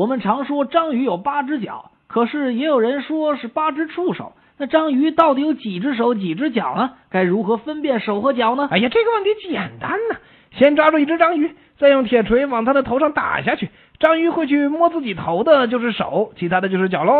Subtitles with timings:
[0.00, 4.32] 我们常说章鱼有八只脚，可是也有人说是八只触手。
[4.56, 6.92] 那章鱼到底有几只手、几只脚呢？
[7.10, 8.66] 该如何分辨手和脚呢？
[8.70, 10.16] 哎呀，这个问题简单呐！
[10.52, 13.68] 先抓住一只章鱼，再用铁锤往它的头上打下去。
[13.98, 17.12] 章鱼会去摸自己头的就是手，其他的就是脚喽。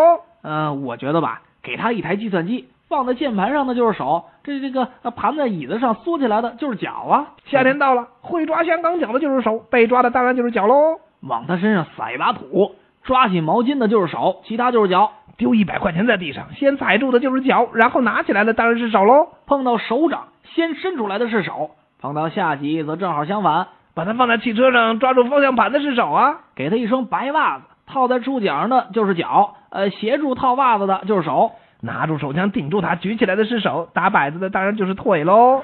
[0.43, 7.35] 嗯，我觉得吧，给它一台计算机，放在键盘上的就是手，这这个盘在椅子上缩起来的就是脚啊。
[7.45, 10.99] 夏天到了，会抓香港脚的就是手，被抓的当然就是脚喽。
[11.21, 15.13] 往他身上撒一把土，抓起毛巾的就是手，其他就是脚。
[15.37, 19.29] 丢一百块钱在地上，先踩住的就是脚，然后拿起来的当然是手喽。
[19.47, 26.41] 碰到手掌，先伸出来的是手；碰到下级则正好相反，把它放在汽车上抓住方向盘的是手啊。
[26.55, 31.53] 给他一双白袜子，套在触角上的就是脚，呃，协助套袜子的就是手。
[31.81, 35.63] 拿住手枪顶住他，举起来的是手；打摆子的当然就是腿喽。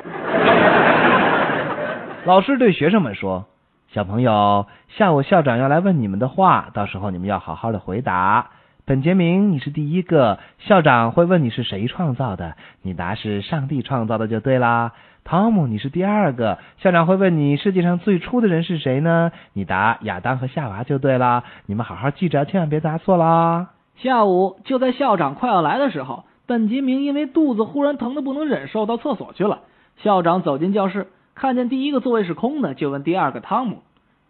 [2.24, 3.44] 老师对学生们说
[3.96, 8.50] ：“小朋友，下午校长要来问你们的话，到时候你们要好好的回答。”
[8.84, 14.92] 本杰明，你是第一个，校长会问你是谁创造的，你答是上帝创造的就对啦。
[15.24, 19.32] 汤姆，你是第二个，校长会问你世界上最初的人是谁呢？
[19.54, 21.44] 你答亚当和夏娃就对啦。
[21.64, 23.70] 你们好好记着，千万别答错啦。
[23.96, 29.60] 下午就在校长快要来的时候，本杰明因为肚子忽然疼得不能忍受，到厕所去了。
[29.96, 33.82] 校长走进教室，看见第一个座位是空的，就问第二个汤姆：“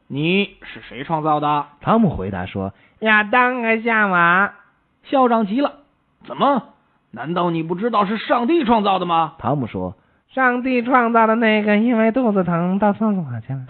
[0.09, 2.73] 你是谁创造的？”汤姆回答说。
[2.99, 4.55] 亚当和夏娃，
[5.05, 5.73] 校长急了，
[6.27, 6.65] 怎么？
[7.13, 9.35] 难道你不知道是上帝创造的吗？
[9.39, 9.95] 汤姆说
[10.35, 13.67] ：“上帝创造的那个，因为肚子疼到厕所去了。”